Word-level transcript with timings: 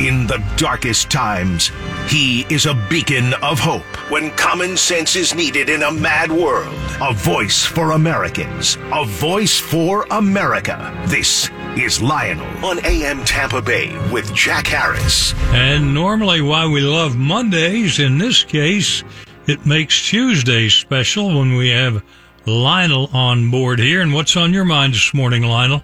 In 0.00 0.26
the 0.26 0.42
darkest 0.56 1.10
times, 1.10 1.70
he 2.08 2.46
is 2.48 2.64
a 2.64 2.74
beacon 2.88 3.34
of 3.42 3.60
hope. 3.60 3.84
When 4.10 4.30
common 4.32 4.78
sense 4.78 5.16
is 5.16 5.34
needed 5.34 5.68
in 5.68 5.82
a 5.82 5.92
mad 5.92 6.32
world, 6.32 6.74
a 7.00 7.12
voice 7.12 7.64
for 7.64 7.92
Americans, 7.92 8.78
a 8.90 9.04
voice 9.04 9.60
for 9.60 10.06
America. 10.10 10.90
This 11.08 11.50
is 11.76 12.00
Lionel 12.00 12.46
on 12.64 12.84
AM 12.86 13.22
Tampa 13.24 13.60
Bay 13.60 13.94
with 14.10 14.34
Jack 14.34 14.66
Harris. 14.66 15.34
And 15.52 15.92
normally, 15.92 16.40
why 16.40 16.66
we 16.66 16.80
love 16.80 17.14
Mondays, 17.14 17.98
in 17.98 18.16
this 18.16 18.44
case, 18.44 19.04
it 19.46 19.66
makes 19.66 20.08
Tuesday 20.08 20.70
special 20.70 21.38
when 21.38 21.54
we 21.54 21.68
have 21.68 22.02
Lionel 22.46 23.10
on 23.12 23.50
board 23.50 23.78
here. 23.78 24.00
And 24.00 24.14
what's 24.14 24.36
on 24.36 24.54
your 24.54 24.64
mind 24.64 24.94
this 24.94 25.12
morning, 25.12 25.42
Lionel? 25.42 25.82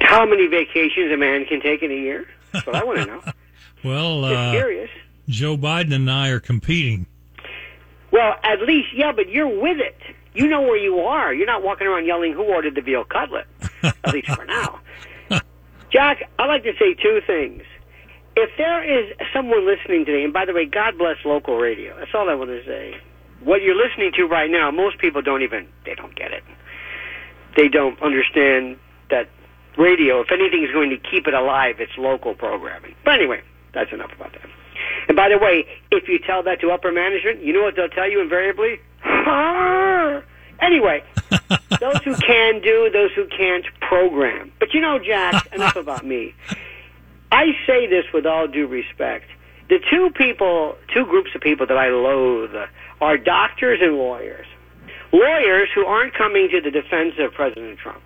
How 0.00 0.26
many 0.26 0.48
vacations 0.48 1.12
a 1.12 1.16
man 1.16 1.44
can 1.46 1.60
take 1.60 1.82
in 1.82 1.92
a 1.92 1.94
year? 1.94 2.26
That's 2.52 2.66
what 2.66 2.76
I 2.76 2.84
want 2.84 2.98
to 2.98 3.06
know. 3.06 3.22
well, 3.84 4.22
Just 4.22 4.38
uh, 4.38 4.50
curious. 4.52 4.90
Joe 5.28 5.56
Biden 5.56 5.94
and 5.94 6.10
I 6.10 6.28
are 6.28 6.40
competing. 6.40 7.06
Well, 8.10 8.34
at 8.42 8.60
least, 8.60 8.88
yeah, 8.94 9.12
but 9.12 9.28
you're 9.28 9.48
with 9.48 9.78
it. 9.78 9.96
You 10.34 10.46
know 10.46 10.62
where 10.62 10.76
you 10.76 10.98
are. 11.00 11.32
You're 11.32 11.46
not 11.46 11.62
walking 11.62 11.86
around 11.86 12.06
yelling, 12.06 12.32
who 12.32 12.42
ordered 12.42 12.74
the 12.74 12.80
veal 12.80 13.04
cutlet? 13.04 13.46
at 13.82 14.12
least 14.12 14.28
for 14.28 14.44
now. 14.44 14.80
Jack, 15.90 16.30
I'd 16.38 16.46
like 16.46 16.62
to 16.64 16.72
say 16.78 16.94
two 16.94 17.20
things. 17.26 17.62
If 18.34 18.50
there 18.56 18.82
is 18.82 19.14
someone 19.32 19.66
listening 19.66 20.06
today, 20.06 20.24
and 20.24 20.32
by 20.32 20.46
the 20.46 20.54
way, 20.54 20.64
God 20.64 20.96
bless 20.96 21.16
local 21.24 21.58
radio. 21.58 21.98
That's 21.98 22.14
all 22.14 22.30
I 22.30 22.34
want 22.34 22.50
to 22.50 22.64
say. 22.64 22.98
What 23.40 23.60
you're 23.60 23.76
listening 23.76 24.12
to 24.16 24.24
right 24.24 24.50
now, 24.50 24.70
most 24.70 24.98
people 24.98 25.20
don't 25.20 25.42
even, 25.42 25.68
they 25.84 25.94
don't 25.94 26.14
get 26.14 26.32
it. 26.32 26.42
They 27.56 27.68
don't 27.68 28.00
understand 28.00 28.78
that 29.10 29.28
radio, 29.78 30.20
if 30.20 30.30
anything 30.30 30.64
is 30.64 30.72
going 30.72 30.90
to 30.90 30.98
keep 30.98 31.26
it 31.26 31.34
alive, 31.34 31.76
it's 31.78 31.96
local 31.96 32.34
programming. 32.34 32.94
But 33.04 33.14
anyway, 33.14 33.42
that's 33.74 33.92
enough 33.92 34.12
about 34.12 34.32
that. 34.32 34.48
And 35.08 35.16
by 35.16 35.28
the 35.28 35.38
way, 35.38 35.66
if 35.90 36.08
you 36.08 36.18
tell 36.18 36.42
that 36.44 36.60
to 36.60 36.70
upper 36.70 36.92
management, 36.92 37.42
you 37.42 37.52
know 37.52 37.62
what 37.62 37.76
they'll 37.76 37.88
tell 37.88 38.10
you 38.10 38.20
invariably? 38.20 38.80
anyway, 40.60 41.02
those 41.80 42.02
who 42.04 42.14
can 42.16 42.60
do, 42.60 42.90
those 42.92 43.10
who 43.14 43.26
can't 43.26 43.64
program. 43.80 44.52
But 44.58 44.74
you 44.74 44.80
know, 44.80 44.98
Jack, 44.98 45.48
enough 45.52 45.76
about 45.76 46.04
me. 46.04 46.34
I 47.30 47.52
say 47.66 47.86
this 47.86 48.04
with 48.12 48.26
all 48.26 48.46
due 48.46 48.66
respect. 48.66 49.26
The 49.68 49.78
two 49.90 50.10
people, 50.14 50.76
two 50.92 51.06
groups 51.06 51.30
of 51.34 51.40
people 51.40 51.66
that 51.66 51.78
I 51.78 51.88
loathe 51.88 52.54
are 53.00 53.16
doctors 53.16 53.80
and 53.80 53.96
lawyers. 53.96 54.46
Lawyers 55.12 55.68
who 55.74 55.86
aren't 55.86 56.14
coming 56.14 56.48
to 56.50 56.60
the 56.60 56.70
defense 56.70 57.14
of 57.18 57.32
President 57.32 57.78
Trump. 57.78 58.02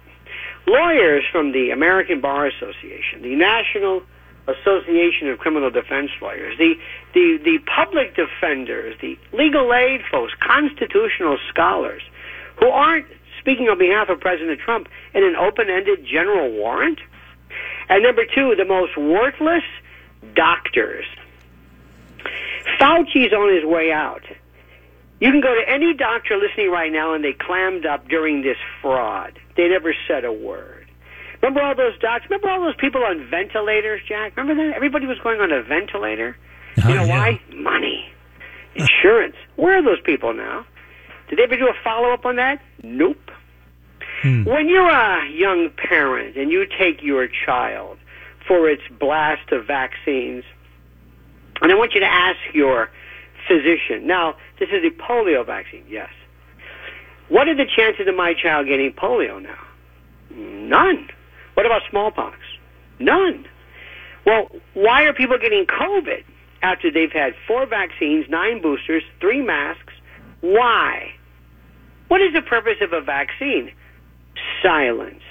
Lawyers 0.67 1.25
from 1.31 1.53
the 1.53 1.71
American 1.71 2.21
Bar 2.21 2.47
Association, 2.47 3.23
the 3.23 3.37
National 3.37 4.03
Association 4.49 5.29
of 5.29 5.39
Criminal 5.39 5.71
Defense 5.71 6.11
Lawyers, 6.21 6.57
the, 6.59 6.75
the, 7.15 7.39
the 7.45 7.59
public 7.67 8.17
defenders, 8.17 8.97
the 9.01 9.19
legal 9.33 9.73
aid 9.73 10.03
folks, 10.11 10.33
constitutional 10.41 11.39
scholars, 11.49 12.03
who 12.59 12.69
aren't 12.69 13.07
speaking 13.39 13.69
on 13.69 13.79
behalf 13.79 14.09
of 14.09 14.21
President 14.21 14.59
Trump 14.61 14.89
in 15.15 15.23
an 15.25 15.37
open-ended 15.37 16.05
general 16.05 16.51
warrant. 16.51 17.01
And 17.89 18.03
number 18.03 18.25
two, 18.25 18.55
the 18.57 18.65
most 18.65 18.97
worthless 18.97 19.65
doctors. 20.35 21.07
Fauci's 22.81 23.33
on 23.33 23.55
his 23.55 23.65
way 23.65 23.93
out. 23.93 24.23
You 25.21 25.31
can 25.31 25.41
go 25.41 25.55
to 25.55 25.63
any 25.67 25.95
doctor 25.95 26.37
listening 26.37 26.71
right 26.71 26.93
now 26.93 27.15
and 27.15 27.25
they 27.25 27.33
clammed 27.33 27.87
up 27.87 28.09
during 28.09 28.43
this 28.43 28.59
fraud. 28.83 29.39
They 29.57 29.69
never 29.69 29.95
said 30.07 30.25
a 30.25 30.33
word. 30.33 30.87
Remember 31.41 31.63
all 31.63 31.75
those 31.75 31.99
docs? 32.01 32.25
Remember 32.29 32.51
all 32.51 32.61
those 32.61 32.77
people 32.77 33.03
on 33.03 33.29
ventilators, 33.31 34.03
Jack? 34.07 34.37
Remember 34.37 34.63
that? 34.63 34.75
Everybody 34.75 35.07
was 35.07 35.19
going 35.21 35.41
on 35.41 35.53
a 35.53 35.63
ventilator. 35.63 36.37
Oh, 36.83 36.89
you 36.89 36.95
know 36.95 37.05
yeah. 37.05 37.19
why? 37.19 37.41
Money. 37.55 38.11
Insurance. 38.75 39.37
Where 39.57 39.79
are 39.79 39.83
those 39.83 40.01
people 40.05 40.35
now? 40.35 40.67
Did 41.29 41.39
they 41.39 41.45
ever 41.45 41.57
do 41.57 41.69
a 41.69 41.75
follow 41.83 42.13
up 42.13 42.27
on 42.27 42.37
that? 42.37 42.61
Nope. 42.83 43.31
Hmm. 44.23 44.45
When 44.45 44.69
you're 44.69 44.89
a 44.89 45.29
young 45.31 45.71
parent 45.71 46.37
and 46.37 46.51
you 46.51 46.67
take 46.67 47.03
your 47.03 47.29
child 47.47 47.99
for 48.47 48.69
its 48.69 48.83
blast 48.99 49.51
of 49.53 49.67
vaccines, 49.67 50.45
and 51.61 51.73
I 51.73 51.75
want 51.75 51.95
you 51.95 52.01
to 52.01 52.07
ask 52.07 52.39
your 52.53 52.91
physician. 53.47 54.07
Now, 54.07 54.37
this 54.59 54.69
is 54.71 54.85
a 54.85 54.91
polio 54.91 55.45
vaccine, 55.45 55.85
yes. 55.89 56.11
What 57.29 57.49
are 57.49 57.57
the 57.57 57.67
chances 57.77 58.07
of 58.07 58.15
my 58.15 58.35
child 58.35 58.67
getting 58.67 58.93
polio 58.93 59.43
now? 59.43 59.59
None. 60.31 61.09
What 61.55 61.67
about 61.67 61.83
smallpox? 61.91 62.37
None. 62.99 63.47
Well, 64.25 64.49
why 64.75 65.05
are 65.05 65.13
people 65.13 65.39
getting 65.39 65.67
COVID 65.67 66.25
after 66.63 66.91
they've 66.91 67.13
had 67.13 67.35
four 67.47 67.67
vaccines, 67.67 68.27
nine 68.29 68.61
boosters, 68.61 69.03
three 69.21 69.43
masks? 69.43 69.95
Why? 70.41 71.13
What 72.09 72.21
is 72.21 72.33
the 72.35 72.43
purpose 72.43 72.77
of 72.81 72.93
a 72.93 73.01
vaccine? 73.01 73.73
Silence. 74.63 75.23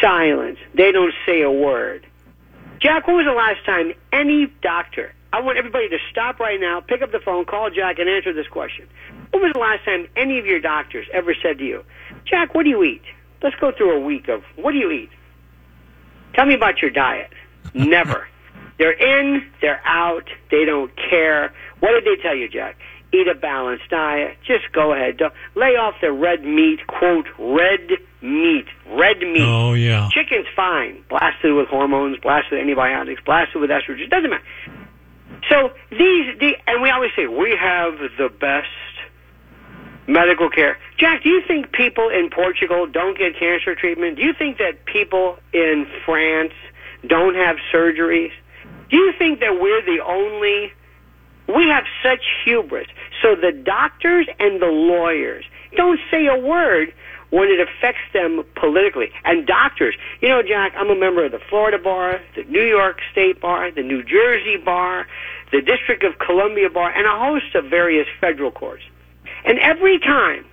Silence. 0.00 0.58
They 0.74 0.92
don't 0.92 1.14
say 1.26 1.42
a 1.42 1.50
word. 1.50 2.06
Jack, 2.84 3.06
when 3.06 3.16
was 3.16 3.24
the 3.24 3.32
last 3.32 3.64
time 3.64 3.94
any 4.12 4.46
doctor, 4.60 5.14
I 5.32 5.40
want 5.40 5.56
everybody 5.56 5.88
to 5.88 5.96
stop 6.10 6.38
right 6.38 6.60
now, 6.60 6.82
pick 6.82 7.00
up 7.00 7.12
the 7.12 7.18
phone, 7.18 7.46
call 7.46 7.70
Jack, 7.70 7.98
and 7.98 8.10
answer 8.10 8.34
this 8.34 8.46
question. 8.46 8.86
When 9.30 9.42
was 9.42 9.54
the 9.54 9.58
last 9.58 9.86
time 9.86 10.06
any 10.16 10.38
of 10.38 10.44
your 10.44 10.60
doctors 10.60 11.06
ever 11.10 11.34
said 11.42 11.56
to 11.58 11.64
you, 11.64 11.82
Jack, 12.26 12.54
what 12.54 12.64
do 12.64 12.68
you 12.68 12.84
eat? 12.84 13.00
Let's 13.42 13.56
go 13.56 13.72
through 13.72 13.96
a 13.96 14.00
week 14.00 14.28
of 14.28 14.42
what 14.56 14.72
do 14.72 14.78
you 14.78 14.90
eat? 14.90 15.08
Tell 16.34 16.44
me 16.44 16.52
about 16.52 16.82
your 16.82 16.90
diet. 16.90 17.30
Never. 17.74 18.28
They're 18.78 18.92
in, 18.92 19.50
they're 19.62 19.80
out, 19.86 20.28
they 20.50 20.66
don't 20.66 20.94
care. 20.94 21.54
What 21.80 21.92
did 21.92 22.04
they 22.04 22.22
tell 22.22 22.36
you, 22.36 22.50
Jack? 22.50 22.76
Eat 23.14 23.28
a 23.28 23.34
balanced 23.34 23.88
diet. 23.88 24.36
Just 24.46 24.70
go 24.72 24.92
ahead. 24.92 25.16
Don't, 25.16 25.32
lay 25.54 25.76
off 25.76 25.94
the 26.02 26.12
red 26.12 26.44
meat, 26.44 26.86
quote, 26.86 27.28
red 27.38 27.92
meat. 28.24 28.66
Red 28.88 29.20
meat. 29.20 29.42
Oh, 29.42 29.74
yeah. 29.74 30.08
Chicken's 30.10 30.46
fine. 30.56 31.04
Blasted 31.08 31.54
with 31.54 31.68
hormones, 31.68 32.18
blasted 32.18 32.52
with 32.52 32.60
antibiotics, 32.60 33.20
blasted 33.24 33.60
with 33.60 33.70
estrogen. 33.70 34.00
It 34.00 34.10
doesn't 34.10 34.30
matter. 34.30 34.44
So 35.48 35.72
these, 35.90 36.38
the, 36.38 36.56
and 36.66 36.82
we 36.82 36.90
always 36.90 37.10
say, 37.14 37.26
we 37.26 37.56
have 37.60 37.94
the 38.18 38.28
best 38.28 38.68
medical 40.06 40.48
care. 40.48 40.78
Jack, 40.98 41.22
do 41.22 41.28
you 41.28 41.42
think 41.46 41.72
people 41.72 42.08
in 42.08 42.30
Portugal 42.30 42.86
don't 42.86 43.16
get 43.16 43.38
cancer 43.38 43.74
treatment? 43.74 44.16
Do 44.16 44.22
you 44.22 44.32
think 44.32 44.58
that 44.58 44.84
people 44.86 45.38
in 45.52 45.86
France 46.04 46.52
don't 47.06 47.34
have 47.34 47.56
surgeries? 47.72 48.32
Do 48.90 48.96
you 48.96 49.12
think 49.18 49.40
that 49.40 49.60
we're 49.60 49.82
the 49.82 50.02
only 50.04 50.72
we 51.46 51.68
have 51.68 51.84
such 52.02 52.22
hubris. 52.44 52.88
So 53.22 53.34
the 53.34 53.52
doctors 53.52 54.26
and 54.38 54.60
the 54.60 54.66
lawyers 54.66 55.44
don't 55.76 56.00
say 56.10 56.26
a 56.26 56.36
word 56.36 56.92
when 57.34 57.48
it 57.48 57.58
affects 57.58 58.06
them 58.12 58.44
politically. 58.54 59.10
And 59.24 59.44
doctors, 59.44 59.96
you 60.20 60.28
know, 60.28 60.40
Jack, 60.40 60.72
I'm 60.76 60.88
a 60.88 60.94
member 60.94 61.24
of 61.24 61.32
the 61.32 61.40
Florida 61.50 61.78
Bar, 61.78 62.20
the 62.36 62.44
New 62.44 62.62
York 62.62 63.00
State 63.10 63.40
Bar, 63.40 63.72
the 63.72 63.82
New 63.82 64.04
Jersey 64.04 64.56
Bar, 64.56 65.08
the 65.50 65.60
District 65.60 66.04
of 66.04 66.16
Columbia 66.20 66.70
Bar, 66.70 66.90
and 66.90 67.04
a 67.04 67.18
host 67.18 67.56
of 67.56 67.68
various 67.68 68.06
federal 68.20 68.52
courts. 68.52 68.84
And 69.44 69.58
every 69.58 69.98
time 69.98 70.44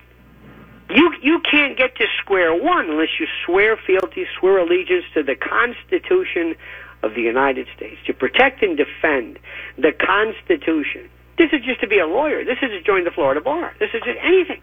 you 0.90 1.14
you 1.22 1.40
can't 1.48 1.78
get 1.78 1.94
to 1.96 2.06
square 2.20 2.52
one 2.52 2.90
unless 2.90 3.20
you 3.20 3.28
swear 3.46 3.76
fealty, 3.76 4.26
swear 4.40 4.58
allegiance 4.58 5.04
to 5.14 5.22
the 5.22 5.36
Constitution 5.36 6.56
of 7.04 7.14
the 7.14 7.22
United 7.22 7.68
States 7.76 7.98
to 8.06 8.12
protect 8.12 8.60
and 8.60 8.76
defend 8.76 9.38
the 9.78 9.92
Constitution. 9.92 11.08
This 11.38 11.50
is 11.52 11.64
just 11.64 11.80
to 11.82 11.86
be 11.86 12.00
a 12.00 12.06
lawyer. 12.06 12.44
This 12.44 12.58
is 12.60 12.70
to 12.70 12.82
join 12.82 13.04
the 13.04 13.12
Florida 13.12 13.40
bar. 13.40 13.72
This 13.78 13.90
is 13.94 14.02
just 14.04 14.18
anything. 14.20 14.60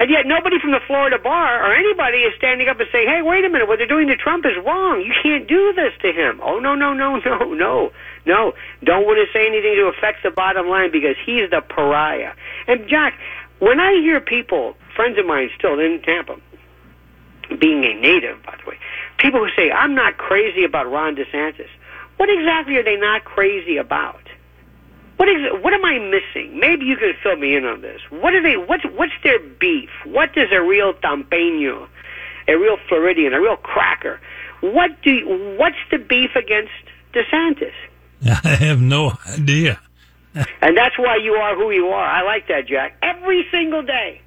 And 0.00 0.08
yet 0.08 0.26
nobody 0.26 0.58
from 0.58 0.72
the 0.72 0.80
Florida 0.86 1.18
bar 1.18 1.62
or 1.62 1.74
anybody 1.74 2.24
is 2.24 2.32
standing 2.38 2.68
up 2.68 2.80
and 2.80 2.88
saying, 2.90 3.06
hey, 3.06 3.20
wait 3.20 3.44
a 3.44 3.50
minute, 3.50 3.68
what 3.68 3.76
they're 3.76 3.86
doing 3.86 4.08
to 4.08 4.16
Trump 4.16 4.46
is 4.46 4.56
wrong. 4.64 5.02
You 5.02 5.12
can't 5.22 5.46
do 5.46 5.74
this 5.76 5.92
to 6.00 6.10
him. 6.10 6.40
Oh, 6.42 6.58
no, 6.58 6.74
no, 6.74 6.94
no, 6.94 7.16
no, 7.24 7.52
no, 7.52 7.92
no. 8.24 8.54
Don't 8.82 9.04
want 9.04 9.20
to 9.20 9.30
say 9.30 9.46
anything 9.46 9.76
to 9.76 9.92
affect 9.94 10.22
the 10.22 10.30
bottom 10.30 10.68
line 10.68 10.90
because 10.90 11.16
he's 11.26 11.50
the 11.50 11.60
pariah. 11.60 12.32
And 12.66 12.88
Jack, 12.88 13.18
when 13.58 13.78
I 13.78 13.92
hear 14.00 14.20
people, 14.20 14.74
friends 14.96 15.18
of 15.18 15.26
mine 15.26 15.50
still 15.58 15.78
in 15.78 16.00
Tampa, 16.00 16.36
being 17.60 17.84
a 17.84 17.92
native, 17.92 18.42
by 18.42 18.56
the 18.56 18.70
way, 18.70 18.78
people 19.18 19.40
who 19.40 19.50
say, 19.54 19.70
I'm 19.70 19.94
not 19.94 20.16
crazy 20.16 20.64
about 20.64 20.90
Ron 20.90 21.14
DeSantis. 21.14 21.68
What 22.16 22.30
exactly 22.30 22.76
are 22.76 22.82
they 22.82 22.96
not 22.96 23.24
crazy 23.24 23.76
about? 23.76 24.29
What 25.20 25.28
ex- 25.28 25.62
what 25.62 25.74
am 25.74 25.84
I 25.84 25.98
missing? 25.98 26.58
Maybe 26.58 26.86
you 26.86 26.96
can 26.96 27.12
fill 27.22 27.36
me 27.36 27.54
in 27.54 27.66
on 27.66 27.82
this. 27.82 28.00
What 28.08 28.32
are 28.32 28.42
they? 28.42 28.56
What's 28.56 28.84
what's 28.84 29.12
their 29.22 29.38
beef? 29.38 29.90
What 30.06 30.30
is 30.34 30.48
a 30.50 30.62
real 30.62 30.94
tampeño, 30.94 31.86
a 32.48 32.56
real 32.56 32.78
Floridian, 32.88 33.34
a 33.34 33.40
real 33.40 33.58
cracker? 33.58 34.18
What 34.62 35.02
do? 35.02 35.10
You, 35.10 35.56
what's 35.58 35.76
the 35.90 35.98
beef 35.98 36.30
against 36.36 36.72
DeSantis? 37.12 37.74
I 38.44 38.54
have 38.64 38.80
no 38.80 39.12
idea. 39.28 39.78
And 40.62 40.74
that's 40.74 40.96
why 40.98 41.16
you 41.16 41.32
are 41.34 41.54
who 41.54 41.70
you 41.70 41.88
are. 41.88 42.06
I 42.06 42.22
like 42.22 42.48
that, 42.48 42.66
Jack. 42.66 42.96
Every 43.02 43.46
single 43.50 43.82
day, 43.82 44.22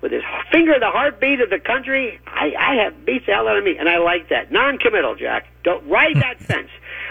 with 0.00 0.10
his 0.10 0.22
finger 0.50 0.76
the 0.80 0.90
heartbeat 0.90 1.40
of 1.40 1.50
the 1.50 1.60
country, 1.60 2.18
I, 2.26 2.52
I 2.58 2.74
have 2.82 3.04
beats 3.04 3.26
the 3.26 3.32
hell 3.34 3.46
out 3.46 3.58
of 3.58 3.62
me, 3.62 3.76
and 3.78 3.88
I 3.88 3.98
like 3.98 4.30
that. 4.30 4.50
Non-committal, 4.50 5.14
Jack. 5.16 5.46
Don't 5.62 5.86
ride 5.86 6.16
that 6.16 6.40
fence. 6.48 6.70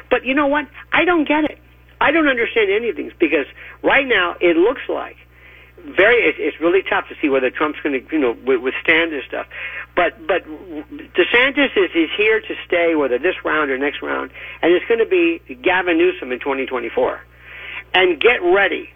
But 0.10 0.26
you 0.26 0.34
know 0.34 0.48
what? 0.48 0.68
I 0.92 1.06
don't 1.06 1.26
get 1.26 1.46
it. 1.46 1.60
I 2.02 2.12
don't 2.12 2.28
understand 2.28 2.70
any 2.72 2.90
of 2.90 2.96
these 2.96 3.12
because 3.20 3.46
right 3.84 4.08
now 4.08 4.36
it 4.40 4.56
looks 4.56 4.82
like 4.88 5.18
very. 5.84 6.34
It's, 6.38 6.60
really 6.60 6.84
tough 6.84 7.08
to 7.08 7.16
see 7.22 7.30
whether 7.30 7.50
Trump's 7.50 7.80
going 7.82 8.04
to, 8.04 8.12
you 8.12 8.20
know, 8.20 8.32
withstand 8.32 9.12
this 9.12 9.24
stuff. 9.26 9.48
But 9.96 10.28
but 10.28 10.44
DeSantis 10.46 11.72
is 11.76 11.92
is 11.96 12.10
here 12.18 12.42
to 12.42 12.56
stay, 12.66 12.96
whether 12.96 13.18
this 13.18 13.36
round 13.46 13.72
or 13.72 13.78
next 13.78 14.02
round, 14.02 14.32
and 14.62 14.74
it's 14.74 14.86
going 14.86 15.00
to 15.00 15.06
be 15.06 15.40
Gavin 15.62 15.98
Newsom 15.98 16.32
in 16.32 16.40
2024. 16.40 17.22
And 17.94 18.20
get 18.20 18.42
ready 18.44 18.90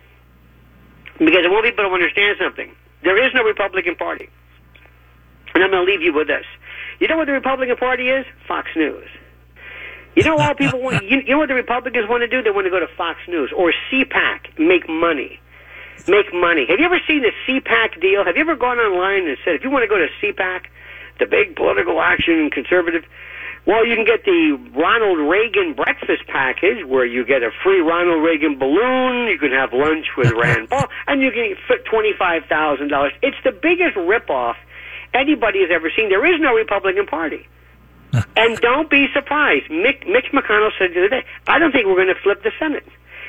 because 1.18 1.46
I 1.46 1.50
want 1.50 1.66
people 1.66 1.86
to 1.86 1.92
understand 1.92 2.38
something. 2.40 2.72
There 3.04 3.18
is 3.26 3.34
no 3.34 3.44
Republican 3.44 3.96
Party, 3.96 4.30
and 5.56 5.64
I'm 5.64 5.72
going 5.72 5.86
to 5.86 5.92
leave 5.92 6.02
you 6.02 6.14
with 6.14 6.28
this. 6.28 6.46
You 7.00 7.08
know 7.08 7.18
what 7.18 7.26
the 7.28 7.34
Republican 7.34 7.78
Party 7.78 8.10
is? 8.10 8.26
Fox 8.48 8.70
News. 8.76 9.08
You 10.16 10.24
know 10.24 10.38
all 10.38 10.54
people 10.54 10.82
want. 10.82 11.04
You, 11.04 11.20
you 11.20 11.32
know 11.34 11.40
what 11.40 11.50
the 11.50 11.56
Republicans 11.56 12.08
want 12.08 12.22
to 12.22 12.28
do? 12.28 12.44
They 12.44 12.52
want 12.52 12.66
to 12.66 12.72
go 12.72 12.80
to 12.80 12.88
Fox 12.96 13.20
News 13.28 13.52
or 13.56 13.74
CPAC, 13.92 14.60
make 14.60 14.88
money 14.88 15.40
make 16.08 16.34
money. 16.34 16.66
Have 16.68 16.80
you 16.80 16.86
ever 16.86 17.00
seen 17.08 17.24
the 17.24 17.32
CPAC 17.48 18.02
deal? 18.02 18.26
Have 18.26 18.36
you 18.36 18.42
ever 18.42 18.56
gone 18.56 18.78
online 18.78 19.28
and 19.28 19.38
said, 19.44 19.56
if 19.56 19.64
you 19.64 19.70
want 19.70 19.84
to 19.84 19.88
go 19.88 19.98
to 19.98 20.08
CPAC, 20.22 20.68
the 21.20 21.26
big 21.26 21.56
political 21.56 22.02
action 22.02 22.50
conservative, 22.50 23.04
well, 23.66 23.86
you 23.88 23.96
can 23.96 24.04
get 24.04 24.26
the 24.26 24.60
Ronald 24.76 25.20
Reagan 25.30 25.74
breakfast 25.74 26.28
package 26.28 26.84
where 26.86 27.06
you 27.06 27.24
get 27.24 27.44
a 27.44 27.52
free 27.64 27.80
Ronald 27.80 28.22
Reagan 28.22 28.60
balloon, 28.60 29.28
you 29.28 29.40
can 29.40 29.52
have 29.52 29.72
lunch 29.72 30.08
with 30.18 30.34
Rand 30.34 30.70
Paul, 30.70 30.88
and 31.08 31.22
you 31.22 31.32
can 31.32 31.56
get 31.70 31.86
$25,000. 31.86 33.12
It's 33.22 33.38
the 33.46 33.52
biggest 33.52 33.96
ripoff 33.96 34.56
anybody 35.14 35.62
has 35.62 35.70
ever 35.72 35.90
seen. 35.96 36.10
There 36.10 36.26
is 36.26 36.42
no 36.42 36.54
Republican 36.54 37.06
Party. 37.06 37.48
and 38.36 38.58
don't 38.60 38.90
be 38.90 39.08
surprised. 39.14 39.70
Mick, 39.70 40.08
Mitch 40.08 40.32
McConnell 40.34 40.72
said 40.78 40.92
the 40.94 41.00
other 41.00 41.10
day, 41.10 41.26
I 41.48 41.60
don't 41.60 41.72
think 41.72 41.88
we're 41.88 41.96
going 41.96 42.14
to 42.14 42.22
flip 42.22 42.44
the 42.44 42.52
Senate. 42.60 42.86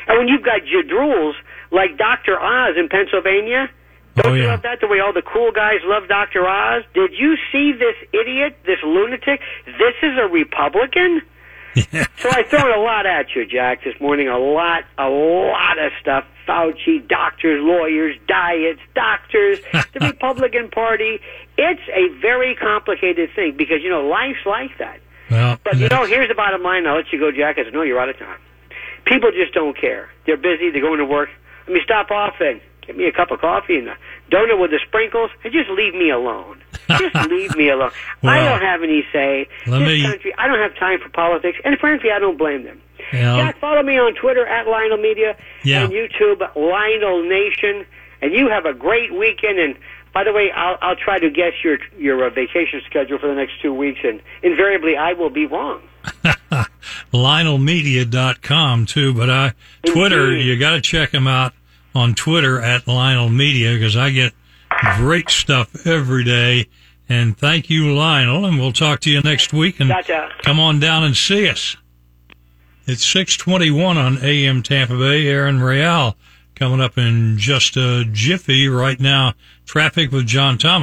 And 0.06 0.18
when 0.18 0.28
you've 0.28 0.44
got 0.44 0.60
jadrules 0.66 1.34
like 1.70 1.98
Dr. 1.98 2.38
Oz 2.38 2.76
in 2.78 2.88
Pennsylvania. 2.88 3.68
Don't 4.14 4.32
oh, 4.32 4.34
yeah. 4.34 4.42
you 4.42 4.48
love 4.48 4.62
that? 4.62 4.80
The 4.80 4.86
way 4.86 5.00
all 5.00 5.12
the 5.12 5.26
cool 5.26 5.50
guys 5.50 5.80
love 5.82 6.08
Dr. 6.08 6.46
Oz. 6.46 6.84
Did 6.94 7.12
you 7.18 7.36
see 7.50 7.72
this 7.72 7.96
idiot, 8.12 8.58
this 8.64 8.78
lunatic? 8.84 9.40
This 9.66 9.96
is 10.02 10.16
a 10.16 10.28
Republican. 10.28 11.22
so 11.74 12.30
I 12.30 12.44
throw 12.44 12.70
a 12.70 12.80
lot 12.80 13.06
at 13.06 13.34
you, 13.34 13.44
Jack, 13.44 13.82
this 13.82 13.98
morning. 14.00 14.28
A 14.28 14.38
lot, 14.38 14.84
a 14.96 15.08
lot 15.08 15.78
of 15.78 15.90
stuff. 16.00 16.24
Fauci, 16.46 17.06
doctors, 17.06 17.60
lawyers, 17.62 18.16
diets, 18.26 18.80
doctors, 18.94 19.58
the 19.72 20.00
Republican 20.00 20.70
Party. 20.70 21.20
It's 21.56 21.82
a 21.88 22.08
very 22.20 22.54
complicated 22.54 23.30
thing 23.34 23.56
because, 23.56 23.82
you 23.82 23.90
know, 23.90 24.06
life's 24.06 24.44
like 24.46 24.76
that. 24.78 25.00
Well, 25.30 25.58
but, 25.64 25.78
you 25.78 25.88
know, 25.88 26.04
here's 26.04 26.28
the 26.28 26.34
bottom 26.34 26.62
line. 26.62 26.86
I'll 26.86 26.96
let 26.96 27.12
you 27.12 27.18
go, 27.18 27.30
Jack. 27.32 27.58
I 27.58 27.64
said, 27.64 27.72
no, 27.72 27.82
you're 27.82 28.00
out 28.00 28.08
of 28.08 28.18
time. 28.18 28.38
People 29.06 29.30
just 29.32 29.54
don't 29.54 29.78
care. 29.78 30.10
They're 30.26 30.36
busy. 30.36 30.70
They're 30.70 30.82
going 30.82 30.98
to 30.98 31.04
work. 31.04 31.30
Let 31.66 31.74
me 31.74 31.80
stop 31.82 32.10
off 32.10 32.34
and 32.40 32.60
get 32.86 32.96
me 32.96 33.06
a 33.06 33.12
cup 33.12 33.30
of 33.30 33.40
coffee 33.40 33.76
and 33.78 33.88
a 33.88 33.96
donut 34.30 34.60
with 34.60 34.70
the 34.70 34.80
sprinkles, 34.86 35.30
and 35.42 35.52
just 35.52 35.70
leave 35.70 35.94
me 35.94 36.10
alone. 36.10 36.62
Just 36.88 37.14
leave 37.30 37.56
me 37.56 37.68
alone. 37.68 37.90
well, 38.22 38.32
I 38.32 38.44
don't 38.44 38.62
have 38.62 38.82
any 38.82 39.04
say. 39.12 39.48
This 39.66 39.74
me... 39.74 40.02
country, 40.02 40.34
I 40.36 40.46
don't 40.46 40.58
have 40.58 40.76
time 40.76 41.00
for 41.00 41.08
politics, 41.10 41.58
and 41.64 41.78
frankly, 41.78 42.10
I 42.10 42.18
don't 42.18 42.38
blame 42.38 42.64
them. 42.64 42.80
Yeah. 43.12 43.36
Jack, 43.36 43.60
follow 43.60 43.82
me 43.82 43.98
on 43.98 44.14
Twitter 44.14 44.46
at 44.46 44.66
Lionel 44.66 44.96
Media 44.96 45.36
yeah. 45.62 45.84
and 45.84 45.92
YouTube 45.92 46.40
Lionel 46.56 47.28
Nation, 47.28 47.86
and 48.22 48.32
you 48.32 48.48
have 48.48 48.64
a 48.66 48.72
great 48.72 49.12
weekend. 49.12 49.58
And 49.58 49.76
by 50.12 50.24
the 50.24 50.32
way, 50.32 50.50
I'll, 50.50 50.78
I'll 50.80 50.96
try 50.96 51.18
to 51.18 51.30
guess 51.30 51.52
your 51.62 51.78
your 51.98 52.26
uh, 52.26 52.30
vacation 52.30 52.80
schedule 52.86 53.18
for 53.18 53.28
the 53.28 53.34
next 53.34 53.60
two 53.60 53.74
weeks, 53.74 54.00
and 54.02 54.22
invariably, 54.42 54.96
I 54.96 55.12
will 55.12 55.30
be 55.30 55.46
wrong. 55.46 55.82
LionelMedia.com 57.12 58.86
too, 58.86 59.14
but 59.14 59.30
I 59.30 59.52
Twitter, 59.84 60.34
you 60.34 60.58
got 60.58 60.72
to 60.72 60.80
check 60.80 61.12
him 61.12 61.26
out 61.26 61.52
on 61.94 62.14
Twitter 62.14 62.60
at 62.60 62.86
Lionel 62.86 63.28
Media 63.28 63.74
because 63.74 63.96
I 63.96 64.10
get 64.10 64.32
great 64.96 65.30
stuff 65.30 65.86
every 65.86 66.24
day. 66.24 66.68
And 67.08 67.36
thank 67.36 67.68
you, 67.68 67.94
Lionel, 67.94 68.46
and 68.46 68.58
we'll 68.58 68.72
talk 68.72 69.00
to 69.00 69.10
you 69.10 69.20
next 69.20 69.52
week. 69.52 69.78
And 69.78 69.90
gotcha. 69.90 70.30
come 70.42 70.58
on 70.58 70.80
down 70.80 71.04
and 71.04 71.16
see 71.16 71.48
us. 71.48 71.76
It's 72.86 73.04
621 73.04 73.96
on 73.96 74.18
AM 74.22 74.62
Tampa 74.62 74.96
Bay. 74.96 75.26
Aaron 75.26 75.62
Real 75.62 76.16
coming 76.54 76.80
up 76.80 76.96
in 76.98 77.36
just 77.38 77.76
a 77.76 78.04
jiffy 78.10 78.68
right 78.68 79.00
now. 79.00 79.34
Traffic 79.66 80.12
with 80.12 80.26
John 80.26 80.58
Thomas. 80.58 80.82